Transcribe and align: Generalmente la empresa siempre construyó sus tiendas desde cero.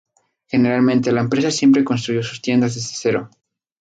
Generalmente 0.47 1.11
la 1.11 1.21
empresa 1.21 1.51
siempre 1.51 1.83
construyó 1.83 2.23
sus 2.23 2.41
tiendas 2.41 2.73
desde 2.73 2.89
cero. 2.95 3.29